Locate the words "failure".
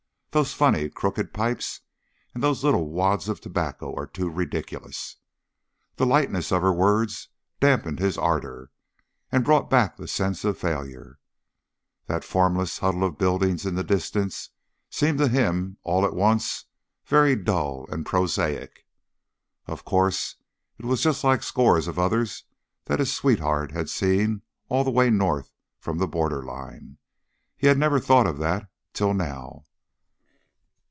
10.57-11.19